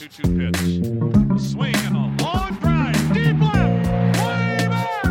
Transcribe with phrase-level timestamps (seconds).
[0.00, 0.56] 2 2 pitch.
[1.38, 3.12] Swing and a long drive.
[3.12, 3.86] Deep left.
[4.24, 5.04] Way back.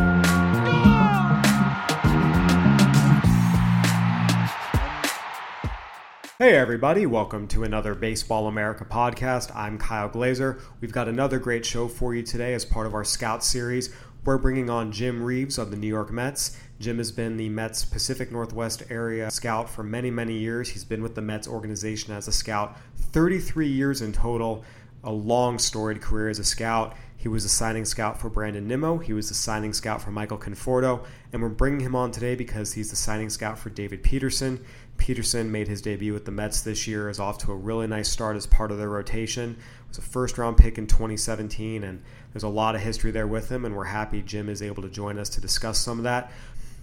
[6.40, 9.54] Hey, everybody, welcome to another Baseball America podcast.
[9.54, 10.58] I'm Kyle Glaser.
[10.80, 13.94] We've got another great show for you today as part of our Scout series.
[14.24, 16.58] We're bringing on Jim Reeves of the New York Mets.
[16.78, 20.70] Jim has been the Mets Pacific Northwest area scout for many, many years.
[20.70, 24.64] He's been with the Mets organization as a scout 33 years in total,
[25.02, 26.96] a long storied career as a scout.
[27.16, 28.98] He was a signing scout for Brandon Nimmo.
[28.98, 31.04] He was a signing scout for Michael Conforto.
[31.32, 34.64] And we're bringing him on today because he's the signing scout for David Peterson.
[34.96, 38.08] Peterson made his debut with the Mets this year, is off to a really nice
[38.08, 39.56] start as part of their rotation.
[39.88, 43.50] Was a first round pick in 2017, and there's a lot of history there with
[43.50, 46.30] him, and we're happy Jim is able to join us to discuss some of that.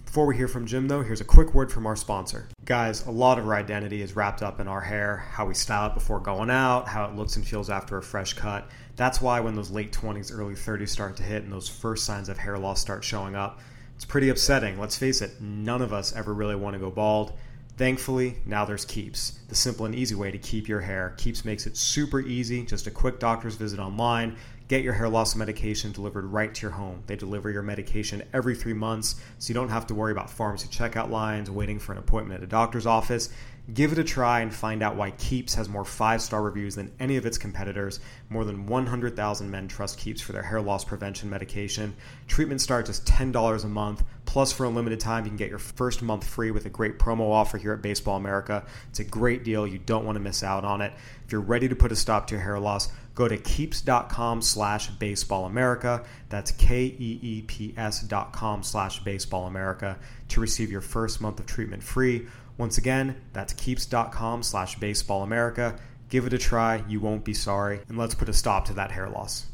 [0.08, 2.48] Before we hear from Jim, though, here's a quick word from our sponsor.
[2.64, 5.90] Guys, a lot of our identity is wrapped up in our hair, how we style
[5.90, 8.70] it before going out, how it looks and feels after a fresh cut.
[8.96, 12.30] That's why when those late 20s, early 30s start to hit and those first signs
[12.30, 13.60] of hair loss start showing up,
[13.96, 14.80] it's pretty upsetting.
[14.80, 17.34] Let's face it, none of us ever really want to go bald.
[17.76, 21.14] Thankfully, now there's Keeps, the simple and easy way to keep your hair.
[21.18, 24.36] Keeps makes it super easy, just a quick doctor's visit online.
[24.68, 27.02] Get your hair loss medication delivered right to your home.
[27.06, 30.68] They deliver your medication every three months, so you don't have to worry about pharmacy
[30.68, 33.30] checkout lines, waiting for an appointment at a doctor's office.
[33.72, 36.92] Give it a try and find out why Keeps has more five star reviews than
[37.00, 38.00] any of its competitors.
[38.30, 41.94] More than 100,000 men trust Keeps for their hair loss prevention medication.
[42.28, 44.04] Treatment starts just $10 a month.
[44.24, 46.98] Plus, for a limited time, you can get your first month free with a great
[46.98, 48.64] promo offer here at Baseball America.
[48.90, 49.66] It's a great deal.
[49.66, 50.92] You don't want to miss out on it.
[51.24, 54.92] If you're ready to put a stop to your hair loss, go to keeps.com slash
[54.92, 56.04] baseballamerica.
[56.28, 59.96] That's K-E-E-P-S dot com slash baseballamerica
[60.28, 62.28] to receive your first month of treatment free.
[62.58, 65.80] Once again, that's keeps.com slash baseballamerica.
[66.08, 66.84] Give it a try.
[66.88, 67.80] You won't be sorry.
[67.88, 69.46] And let's put a stop to that hair loss.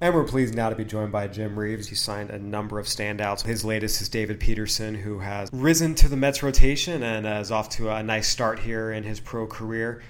[0.00, 1.88] And we're pleased now to be joined by Jim Reeves.
[1.88, 3.42] He signed a number of standouts.
[3.42, 7.70] His latest is David Peterson, who has risen to the Mets rotation and is off
[7.70, 10.00] to a nice start here in his pro career.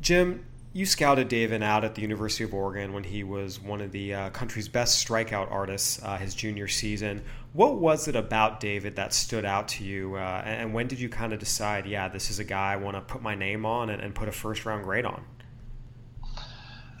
[0.00, 0.44] Jim,
[0.78, 4.14] you scouted David out at the University of Oregon when he was one of the
[4.14, 7.24] uh, country's best strikeout artists uh, his junior season.
[7.52, 10.14] What was it about David that stood out to you?
[10.14, 12.96] Uh, and when did you kind of decide, yeah, this is a guy I want
[12.96, 15.24] to put my name on and, and put a first round grade on?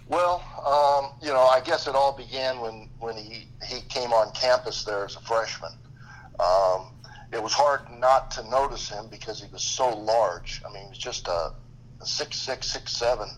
[0.08, 4.32] Well, um, you know, I guess it all began when, when he, he came on
[4.32, 5.70] campus there as a freshman.
[6.40, 6.94] Um,
[7.32, 10.62] it was hard not to notice him because he was so large.
[10.68, 11.52] I mean, he was just a,
[12.00, 13.28] a six six six seven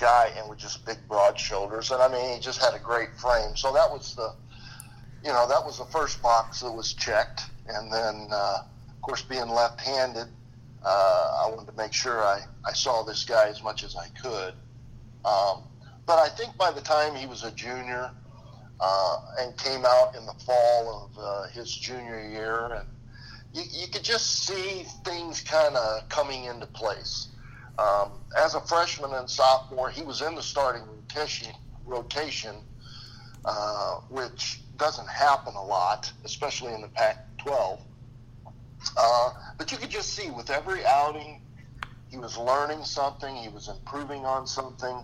[0.00, 1.90] guy and with just big broad shoulders.
[1.90, 3.54] And I mean, he just had a great frame.
[3.56, 4.34] So that was the,
[5.22, 7.42] you know, that was the first box that was checked.
[7.68, 10.26] And then, uh, of course, being left-handed,
[10.84, 14.08] uh, I wanted to make sure I, I saw this guy as much as I
[14.20, 14.54] could.
[15.24, 15.62] Um,
[16.06, 18.10] but I think by the time he was a junior
[18.80, 22.88] uh, and came out in the fall of uh, his junior year, and
[23.52, 27.28] you, you could just see things kind of coming into place.
[27.80, 31.52] Um, as a freshman and sophomore, he was in the starting rotation,
[31.86, 32.56] rotation
[33.44, 37.78] uh, which doesn't happen a lot, especially in the Pac-12.
[38.96, 41.40] Uh, but you could just see with every outing,
[42.10, 45.02] he was learning something, he was improving on something.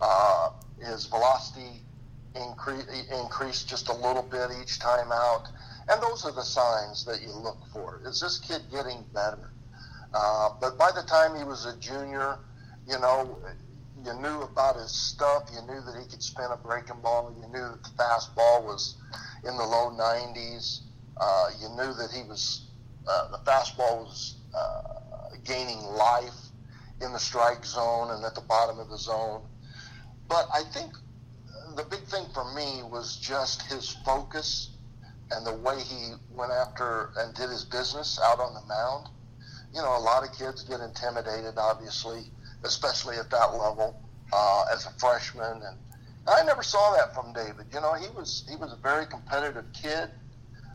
[0.00, 0.50] Uh,
[0.84, 1.82] his velocity
[2.34, 5.44] increase, increased just a little bit each time out.
[5.88, 8.00] And those are the signs that you look for.
[8.04, 9.50] Is this kid getting better?
[10.14, 12.38] Uh, but by the time he was a junior,
[12.86, 13.38] you know,
[14.04, 15.50] you knew about his stuff.
[15.52, 17.34] You knew that he could spin a breaking ball.
[17.36, 18.96] You knew that the fastball was
[19.44, 20.80] in the low 90s.
[21.20, 22.70] Uh, you knew that he was,
[23.08, 26.48] uh, the fastball was uh, gaining life
[27.00, 29.42] in the strike zone and at the bottom of the zone.
[30.28, 30.92] But I think
[31.76, 34.76] the big thing for me was just his focus
[35.30, 39.08] and the way he went after and did his business out on the mound.
[39.74, 42.22] You know, a lot of kids get intimidated, obviously,
[42.64, 44.00] especially at that level
[44.32, 45.62] uh, as a freshman.
[45.62, 45.76] And
[46.26, 47.66] I never saw that from David.
[47.72, 50.10] You know, he was he was a very competitive kid.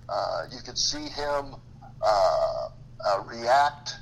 [0.07, 1.56] Uh, you could see him
[2.01, 2.68] uh,
[3.06, 3.98] uh react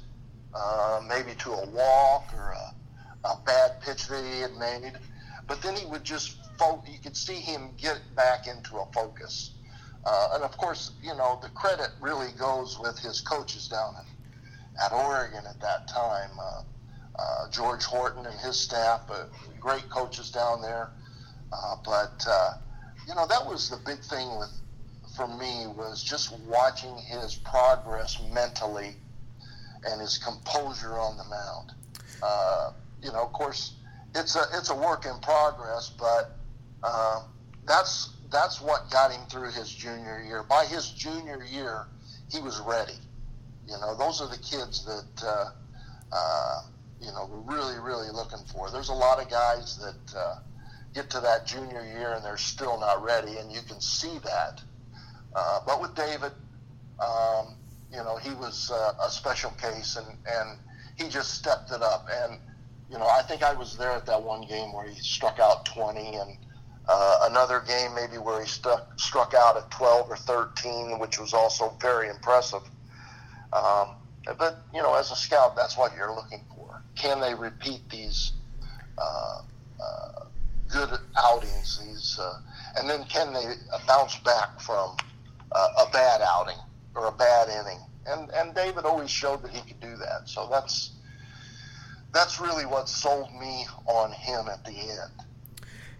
[0.54, 4.94] uh, maybe to a walk or a, a bad pitch that he had made
[5.52, 9.52] but then he would just fo- you could see him get back into a focus.
[10.06, 14.06] Uh, and of course, you know, the credit really goes with his coaches down at,
[14.80, 16.32] at Oregon at that time.
[16.40, 16.62] Uh,
[17.20, 19.26] uh, George Horton and his staff, uh,
[19.60, 20.90] great coaches down there.
[21.52, 22.54] Uh, but, uh,
[23.08, 24.52] you know, that was the big thing with
[25.16, 28.96] for me was just watching his progress mentally
[29.84, 31.74] and his composure on the mound.
[33.04, 33.74] you know, of course,
[34.16, 36.38] it's a it's a work in progress, but
[36.84, 37.22] uh,
[37.68, 40.44] that's that's what got him through his junior year.
[40.44, 41.88] By his junior year,
[42.32, 42.94] he was ready.
[43.72, 45.52] You know, those are the kids that uh,
[46.12, 46.62] uh,
[47.00, 48.70] you know we're really really looking for.
[48.70, 50.36] There's a lot of guys that uh,
[50.94, 54.62] get to that junior year and they're still not ready, and you can see that.
[55.34, 56.34] Uh, but with David,
[57.00, 57.56] um,
[57.90, 60.60] you know, he was uh, a special case, and and
[60.98, 62.08] he just stepped it up.
[62.12, 62.40] And
[62.92, 65.64] you know, I think I was there at that one game where he struck out
[65.66, 66.38] 20, and
[66.90, 71.34] uh, another game maybe where he stuck, struck out at 12 or 13, which was
[71.34, 72.64] also very impressive.
[73.54, 73.96] Um,
[74.38, 76.84] but you know, as a scout, that's what you're looking for.
[76.96, 78.34] Can they repeat these
[78.98, 79.42] uh,
[79.82, 80.26] uh,
[80.68, 81.80] good outings?
[81.80, 82.34] These, uh,
[82.78, 83.46] and then can they
[83.88, 84.96] bounce back from
[85.52, 86.58] uh, a bad outing
[86.96, 87.80] or a bad inning?
[88.06, 90.30] And and David always showed that he could do that.
[90.30, 90.92] So that's
[92.14, 95.31] that's really what sold me on him at the end.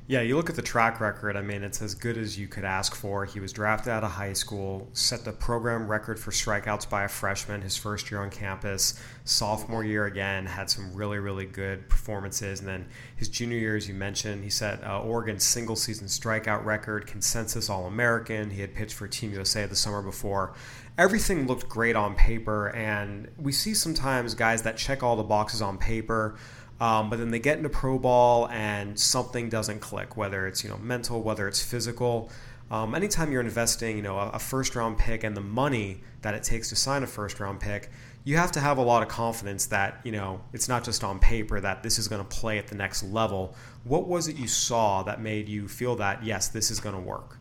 [0.08, 2.66] Yeah, you look at the track record, I mean, it's as good as you could
[2.66, 3.24] ask for.
[3.24, 7.08] He was drafted out of high school, set the program record for strikeouts by a
[7.08, 9.00] freshman his first year on campus.
[9.26, 12.60] Sophomore year again, had some really, really good performances.
[12.60, 16.66] And then his junior year, as you mentioned, he set uh, Oregon's single season strikeout
[16.66, 18.50] record, consensus All American.
[18.50, 20.56] He had pitched for Team USA the summer before.
[20.98, 25.62] Everything looked great on paper, and we see sometimes guys that check all the boxes
[25.62, 26.36] on paper
[26.82, 30.70] um, but then they get into pro ball and something doesn't click, whether it's you
[30.70, 32.32] know mental, whether it's physical.
[32.72, 36.34] Um, anytime you're investing, you know, a, a first round pick and the money that
[36.34, 37.92] it takes to sign a first round pick,
[38.24, 41.20] you have to have a lot of confidence that you know it's not just on
[41.20, 43.54] paper that this is going to play at the next level.
[43.84, 47.02] What was it you saw that made you feel that yes, this is going to
[47.02, 47.38] work?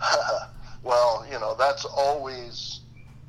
[0.82, 2.80] well, you know, that's always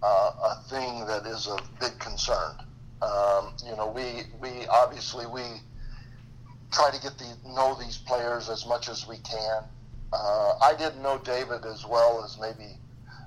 [0.01, 2.55] uh, a thing that is a big concern.
[3.01, 4.23] Um, you know, we
[4.69, 5.41] obviously we
[6.71, 9.63] try to get the know these players as much as we can.
[10.11, 12.77] Uh, I didn't know David as well as maybe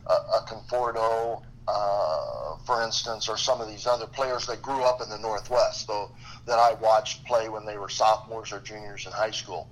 [0.07, 5.03] a, a Conforto, uh, for instance, or some of these other players that grew up
[5.03, 6.11] in the Northwest, though
[6.47, 9.69] that I watched play when they were sophomores or juniors in high school.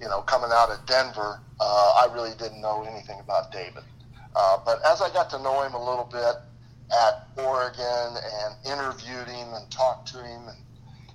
[0.00, 3.84] You know, coming out of Denver, uh, I really didn't know anything about David.
[4.34, 6.34] Uh, but as I got to know him a little bit,
[6.92, 10.58] at Oregon and interviewed him and talked to him and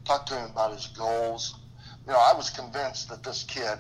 [0.10, 1.54] talked to him about his goals.
[2.08, 3.78] You know, I was convinced that this kid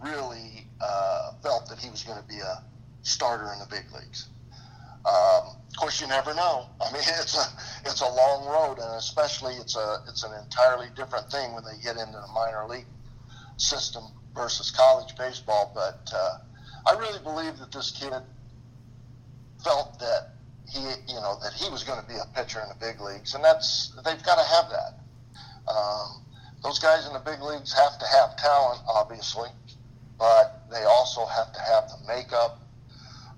[0.00, 2.62] really uh, felt that he was going to be a
[3.02, 4.28] starter in the big leagues.
[5.04, 6.66] Um, of course, you never know.
[6.80, 7.46] I mean, it's a
[7.84, 11.82] it's a long road, and especially it's a it's an entirely different thing when they
[11.82, 12.86] get into the minor league
[13.56, 14.04] system
[14.36, 15.72] versus college baseball.
[15.74, 16.38] But uh,
[16.86, 18.14] I really believe that this kid
[19.64, 20.30] felt that
[20.70, 20.78] he,
[21.08, 23.42] you know, that he was going to be a pitcher in the big leagues, and
[23.42, 25.00] that's they've got to have that.
[25.68, 26.22] Um,
[26.62, 29.48] those guys in the big leagues have to have talent, obviously,
[30.18, 32.60] but they also have to have the makeup,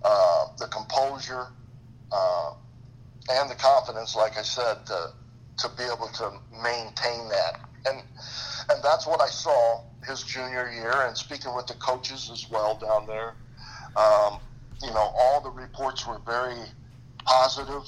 [0.04, 1.48] uh, the composure,
[2.12, 2.52] uh,
[3.30, 5.10] and the confidence, like I said, to,
[5.58, 7.60] to be able to maintain that.
[7.86, 8.02] And
[8.70, 12.76] and that's what I saw his junior year, and speaking with the coaches as well
[12.76, 13.34] down there.
[13.96, 14.38] Um,
[14.82, 16.62] you know, all the reports were very
[17.24, 17.84] positive,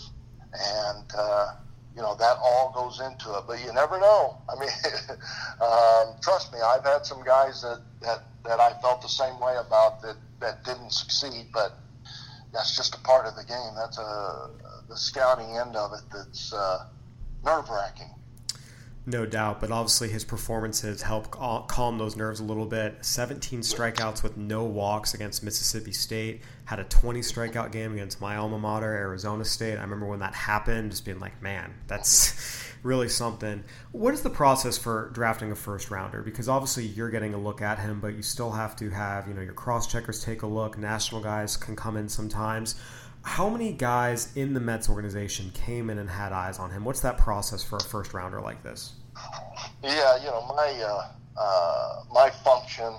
[0.52, 1.46] and uh,
[1.94, 3.44] you know that all goes into it.
[3.46, 4.38] But you never know.
[4.48, 4.70] I mean,
[5.60, 9.56] um, trust me, I've had some guys that, that that I felt the same way
[9.56, 11.72] about that that didn't succeed, but
[12.52, 13.74] that's just a part of the game.
[13.76, 14.50] That's a
[14.88, 16.86] the scouting end of it that's uh,
[17.44, 18.10] nerve wracking.
[19.10, 23.04] No doubt, but obviously his performances help calm those nerves a little bit.
[23.04, 26.42] 17 strikeouts with no walks against Mississippi State.
[26.66, 29.78] Had a 20 strikeout game against my alma mater, Arizona State.
[29.78, 33.64] I remember when that happened, just being like, man, that's really something.
[33.90, 36.22] What is the process for drafting a first rounder?
[36.22, 39.34] Because obviously you're getting a look at him, but you still have to have you
[39.34, 40.78] know your cross checkers take a look.
[40.78, 42.76] National guys can come in sometimes
[43.22, 46.84] how many guys in the Mets organization came in and had eyes on him?
[46.84, 48.94] What's that process for a first rounder like this?
[49.82, 52.92] Yeah, you know, my uh, uh, my function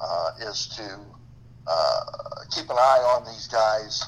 [0.00, 0.98] uh, is to
[1.66, 2.00] uh,
[2.50, 4.04] keep an eye on these guys,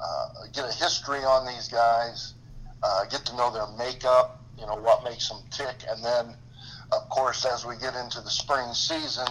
[0.00, 2.34] uh, get a history on these guys,
[2.82, 6.36] uh, get to know their makeup, you know, what makes them tick, and then,
[6.92, 9.26] of course, as we get into the spring season,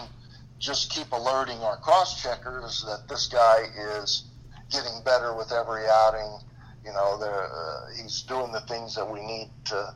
[0.58, 3.64] just keep alerting our cross checkers that this guy
[4.00, 4.24] is
[4.70, 6.38] getting better with every outing.
[6.84, 7.18] You know,
[7.96, 9.94] he's doing the things that we need to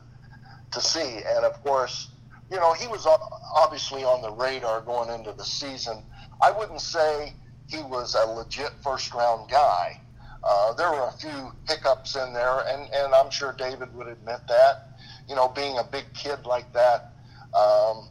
[0.71, 1.21] to see.
[1.25, 2.09] And of course,
[2.51, 3.07] you know, he was
[3.55, 6.03] obviously on the radar going into the season.
[6.41, 7.33] I wouldn't say
[7.67, 9.99] he was a legit first round guy.
[10.43, 14.39] Uh, there were a few hiccups in there, and, and I'm sure David would admit
[14.47, 14.87] that.
[15.27, 17.11] You know, being a big kid like that,
[17.53, 18.09] um,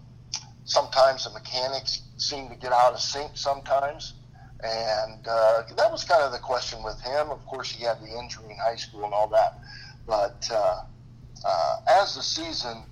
[0.65, 4.15] sometimes the mechanics seem to get out of sync sometimes.
[4.63, 7.31] And uh, that was kind of the question with him.
[7.31, 9.59] Of course, he had the injury in high school and all that.
[10.07, 10.83] But uh,
[11.45, 12.85] uh, as the season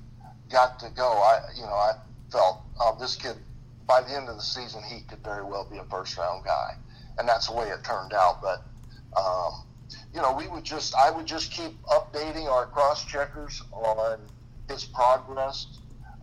[0.50, 1.93] got to go, I you know I
[2.31, 3.37] felt oh, this kid
[3.87, 6.75] by the end of the season he could very well be a first round guy,
[7.19, 8.41] and that's the way it turned out.
[8.43, 8.62] But
[9.19, 9.65] um,
[10.15, 14.21] you know we would just I would just keep updating our cross checkers on
[14.69, 15.67] his progress.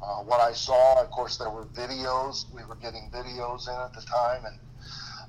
[0.01, 2.51] Uh, what I saw, of course, there were videos.
[2.53, 4.59] We were getting videos in at the time, and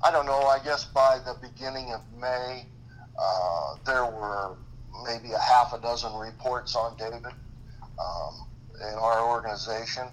[0.03, 0.41] I don't know.
[0.41, 2.65] I guess by the beginning of May,
[3.17, 4.57] uh, there were
[5.03, 8.47] maybe a half a dozen reports on David um,
[8.81, 10.07] in our organization,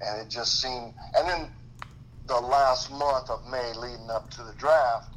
[0.00, 0.94] and it just seemed.
[1.16, 1.50] And then
[2.26, 5.14] the last month of May, leading up to the draft,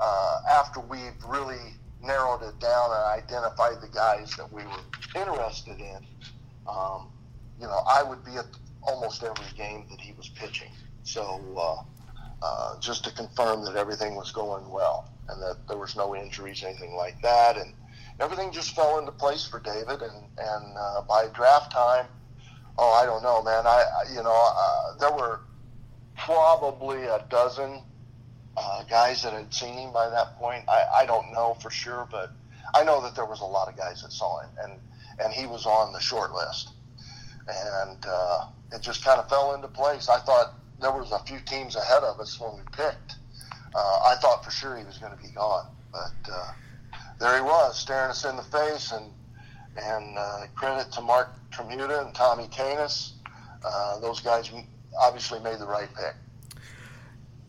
[0.00, 4.82] uh, after we've really narrowed it down and identified the guys that we were
[5.14, 6.06] interested in,
[6.66, 7.08] um,
[7.60, 8.46] you know, I would be at
[8.82, 10.70] almost every game that he was pitching.
[11.04, 15.94] So uh, uh, just to confirm that everything was going well and that there was
[15.96, 17.72] no injuries, anything like that, and
[18.22, 20.02] everything just fell into place for David.
[20.02, 22.06] And and uh, by draft time,
[22.78, 23.66] oh, I don't know, man.
[23.66, 25.40] I, you know uh, there were
[26.16, 27.82] probably a dozen
[28.56, 30.64] uh, guys that had seen him by that point.
[30.68, 32.30] I, I don't know for sure, but
[32.74, 34.72] I know that there was a lot of guys that saw him, and
[35.18, 36.70] and he was on the short list
[37.48, 40.08] and uh, it just kind of fell into place.
[40.08, 43.16] I thought there was a few teams ahead of us when we picked.
[43.74, 46.52] Uh, I thought for sure he was going to be gone, but uh,
[47.20, 48.92] there he was, staring us in the face.
[48.92, 49.10] And
[49.76, 53.12] and uh, credit to Marc Tramuta and Tommy Tanous.
[53.64, 54.50] Uh, those guys
[55.00, 56.14] obviously made the right pick.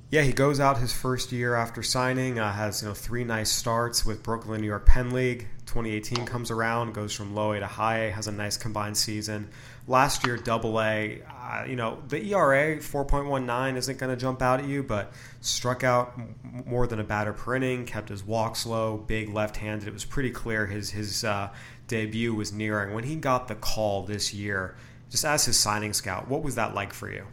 [0.09, 3.49] Yeah, he goes out his first year after signing, uh, has you know three nice
[3.49, 5.47] starts with Brooklyn, New York Penn League.
[5.65, 9.49] 2018 comes around, goes from low A to high A, has a nice combined season.
[9.87, 14.61] Last year, double A, uh, you know, the ERA 4.19 isn't going to jump out
[14.61, 16.17] at you, but struck out
[16.65, 19.87] more than a batter per inning, kept his walks low, big left-handed.
[19.87, 21.49] It was pretty clear his his uh,
[21.87, 22.93] debut was nearing.
[22.93, 24.75] When he got the call this year,
[25.09, 27.25] just as his signing scout, what was that like for you?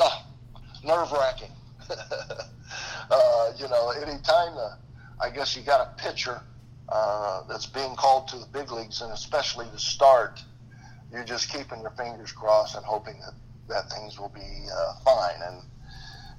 [0.00, 0.24] Oh,
[0.84, 1.50] nerve wracking
[3.10, 4.56] uh, you know, anytime
[5.20, 6.40] I guess you got a pitcher
[6.88, 10.40] uh, that's being called to the big leagues, and especially to start,
[11.16, 13.32] you're just keeping your fingers crossed and hoping that,
[13.68, 15.40] that things will be uh, fine.
[15.42, 15.62] And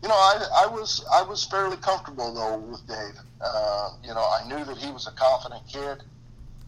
[0.03, 3.19] you know, I, I was I was fairly comfortable though with Dave.
[3.41, 6.03] Uh, you know, I knew that he was a confident kid.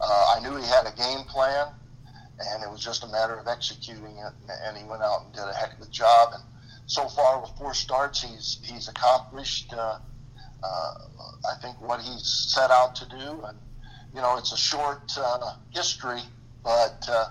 [0.02, 1.68] Uh, I knew he had a game plan,
[2.40, 4.34] and it was just a matter of executing it.
[4.66, 6.30] And he went out and did a heck of a job.
[6.34, 6.44] And
[6.88, 9.72] so far with four starts, he's he's accomplished.
[9.72, 10.00] Uh,
[10.64, 10.94] uh,
[11.50, 13.58] I think what he's set out to do, and
[14.16, 16.22] you know, it's a short uh, history,
[16.64, 17.28] but uh,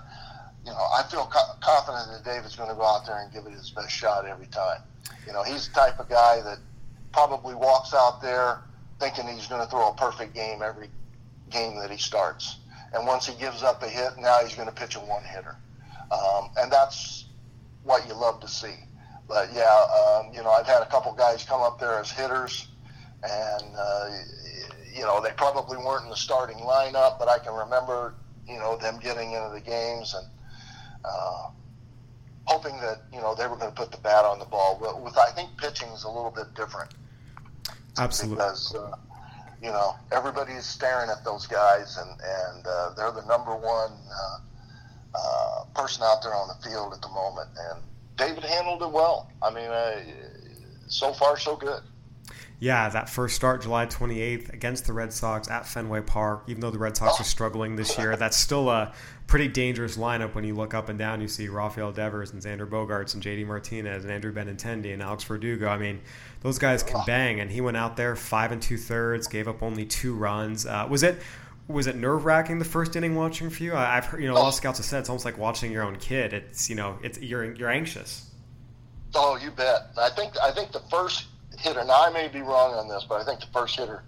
[0.65, 3.45] you know, I feel co- confident that David's going to go out there and give
[3.45, 4.81] it his best shot every time.
[5.25, 6.59] You know, he's the type of guy that
[7.11, 8.61] probably walks out there
[8.99, 10.89] thinking he's going to throw a perfect game every
[11.49, 12.57] game that he starts,
[12.93, 15.55] and once he gives up a hit, now he's going to pitch a one hitter,
[16.11, 17.25] um, and that's
[17.83, 18.75] what you love to see.
[19.27, 22.67] But yeah, um, you know, I've had a couple guys come up there as hitters,
[23.23, 24.09] and uh,
[24.93, 28.15] you know, they probably weren't in the starting lineup, but I can remember,
[28.47, 30.27] you know, them getting into the games and
[31.05, 31.49] uh,
[32.45, 34.77] hoping that you know they were going to put the bat on the ball.
[34.81, 36.93] But with I think pitching is a little bit different.
[37.97, 38.37] Absolutely.
[38.37, 38.95] Because uh,
[39.61, 43.91] you know everybody is staring at those guys, and and uh, they're the number one
[43.91, 44.37] uh,
[45.15, 47.83] uh, person out there on the field at the moment, and
[48.17, 49.31] David handled it well.
[49.41, 50.01] I mean, uh,
[50.87, 51.81] so far so good.
[52.61, 56.43] Yeah, that first start, July 28th, against the Red Sox at Fenway Park.
[56.47, 57.21] Even though the Red Sox Oh.
[57.21, 58.93] are struggling this year, that's still a
[59.27, 61.21] pretty dangerous lineup when you look up and down.
[61.21, 65.23] You see Rafael Devers and Xander Bogaerts and JD Martinez and Andrew Benintendi and Alex
[65.23, 65.69] Verdugo.
[65.69, 66.01] I mean,
[66.41, 67.39] those guys can bang.
[67.39, 70.65] And he went out there five and two thirds, gave up only two runs.
[70.65, 71.21] Uh, was it
[71.69, 73.73] was it nerve wracking the first inning watching for you?
[73.73, 75.71] I, I've heard you know a lot of scouts have said it's almost like watching
[75.71, 76.33] your own kid.
[76.33, 78.25] It's you know it's you're you're anxious.
[79.15, 79.91] Oh, you bet.
[79.97, 81.27] I think I think the first
[81.59, 81.83] hitter.
[81.83, 84.03] Now I may be wrong on this, but I think the first hitter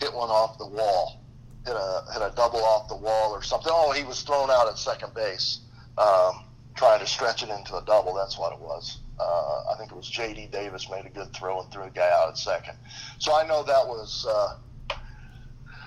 [0.00, 1.22] hit one off the wall,
[1.64, 3.72] hit a hit a double off the wall or something.
[3.74, 5.60] Oh, he was thrown out at second base,
[5.98, 8.14] um, trying to stretch it into a double.
[8.14, 8.98] That's what it was.
[9.18, 10.48] Uh, I think it was J.D.
[10.52, 12.76] Davis made a good throw and threw a guy out at second.
[13.18, 14.58] So I know that was uh,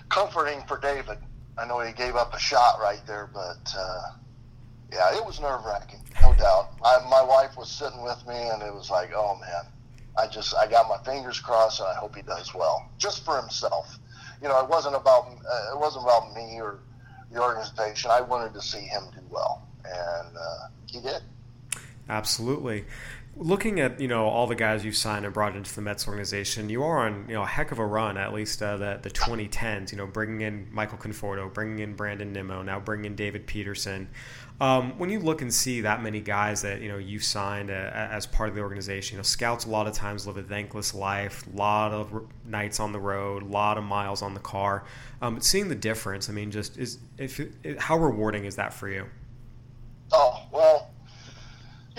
[0.09, 1.19] comforting for David.
[1.57, 4.01] I know he gave up a shot right there, but uh,
[4.91, 6.71] yeah, it was nerve wracking, no doubt.
[6.83, 9.71] I, my wife was sitting with me, and it was like, oh man,
[10.19, 13.39] I just I got my fingers crossed, and I hope he does well, just for
[13.39, 13.97] himself.
[14.41, 16.79] You know, it wasn't about uh, it wasn't about me or
[17.31, 18.11] the organization.
[18.11, 21.21] I wanted to see him do well, and uh, he did.
[22.09, 22.85] Absolutely.
[23.41, 26.69] Looking at you know all the guys you've signed and brought into the Mets organization,
[26.69, 28.17] you are on you know a heck of a run.
[28.17, 29.93] At least uh, the the 2010s.
[29.93, 34.09] You know, bringing in Michael Conforto, bringing in Brandon Nimmo, now bringing in David Peterson.
[34.61, 37.91] Um, when you look and see that many guys that you know you signed uh,
[37.93, 40.93] as part of the organization, you know scouts a lot of times live a thankless
[40.93, 44.83] life, a lot of nights on the road, a lot of miles on the car.
[45.21, 48.89] Um, seeing the difference, I mean, just is if it, how rewarding is that for
[48.89, 49.05] you?
[50.11, 50.88] Oh well,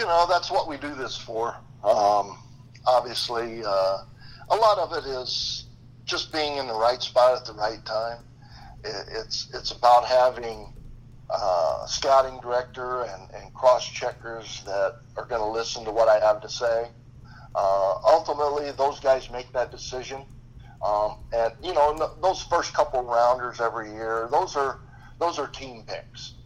[0.01, 1.55] you know that's what we do this for.
[1.85, 2.39] Um,
[2.87, 3.99] obviously, uh,
[4.49, 5.67] a lot of it is
[6.07, 8.25] just being in the right spot at the right time.
[8.83, 10.73] It, it's it's about having
[11.29, 16.19] uh, scouting director and, and cross checkers that are going to listen to what I
[16.19, 16.89] have to say.
[17.55, 20.23] Uh, ultimately, those guys make that decision.
[20.83, 24.81] Um, and you know, those first couple rounders every year, those are
[25.19, 26.37] those are team picks.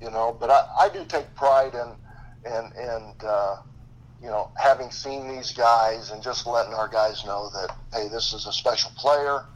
[0.00, 2.03] You know, but I, I do take pride in
[2.44, 3.56] and and uh,
[4.22, 8.32] you know having seen these guys and just letting our guys know that hey, this
[8.32, 9.46] is a special player.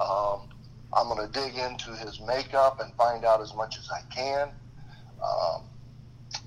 [0.00, 0.48] Um,
[0.92, 4.48] I'm going to dig into his makeup and find out as much as I can.
[5.22, 5.62] Um,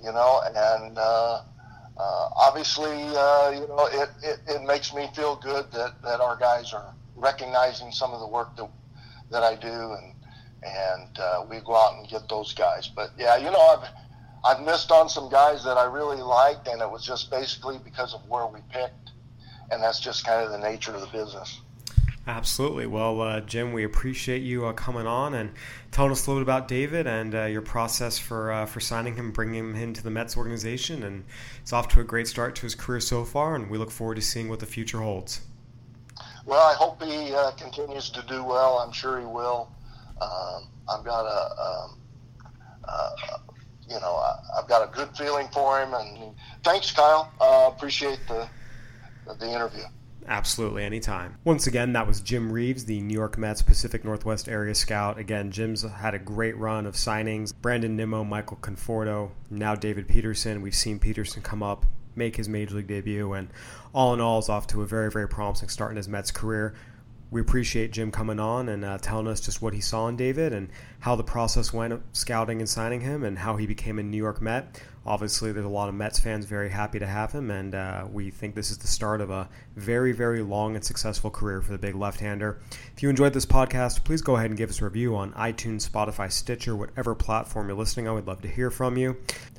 [0.04, 1.42] you know, and uh,
[1.98, 6.36] uh, obviously, uh, you know, it, it, it, makes me feel good that, that our
[6.38, 8.70] guys are recognizing some of the work that,
[9.32, 10.14] that I do, and
[10.64, 12.88] and uh, we go out and get those guys.
[12.88, 13.88] But yeah, you know, I've
[14.46, 18.14] I've missed on some guys that I really liked, and it was just basically because
[18.14, 19.12] of where we picked,
[19.72, 21.62] and that's just kind of the nature of the business.
[22.26, 22.86] Absolutely.
[22.86, 25.52] Well, uh, Jim, we appreciate you uh, coming on and
[25.92, 29.16] telling us a little bit about David and uh, your process for uh, for signing
[29.16, 31.04] him, bringing him into the Mets organization.
[31.04, 31.26] And
[31.62, 34.16] it's off to a great start to his career so far, and we look forward
[34.16, 35.42] to seeing what the future holds.
[36.46, 38.78] Well, I hope he uh, continues to do well.
[38.78, 39.70] I'm sure he will.
[40.22, 42.00] Um, I've got a, um,
[42.86, 43.10] uh,
[43.90, 44.24] you know,
[44.58, 45.94] I've got a good feeling for him.
[45.94, 47.32] And thanks, Kyle.
[47.75, 48.48] appreciate the
[49.40, 49.84] the interview.
[50.28, 51.38] Absolutely, anytime.
[51.44, 55.17] Once again, that was Jim Reeves, the New York Mets Pacific Northwest area scout.
[55.17, 57.54] Again, Jim's had a great run of signings.
[57.62, 60.62] Brandon Nimmo, Michael Conforto, now David Peterson.
[60.62, 63.50] We've seen Peterson come up, make his major league debut, and
[63.93, 66.74] all in all, is off to a very, very promising start in his Mets career.
[67.34, 70.54] We appreciate Jim coming on and uh, telling us just what he saw in David
[70.54, 70.69] and
[71.00, 74.17] how the process went of scouting and signing him and how he became a New
[74.17, 74.80] York Met.
[75.04, 78.30] Obviously, there's a lot of Mets fans very happy to have him, and uh, we
[78.30, 81.78] think this is the start of a very, very long and successful career for the
[81.80, 82.60] big left hander.
[82.96, 85.89] If you enjoyed this podcast, please go ahead and give us a review on iTunes,
[85.89, 88.13] Spotify, Stitcher, whatever platform you're listening on.
[88.13, 89.17] We'd love to hear from you.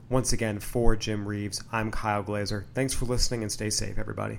[0.09, 2.67] Once again, for Jim Reeves, I'm Kyle Glaser.
[2.73, 4.39] Thanks for listening and stay safe, everybody.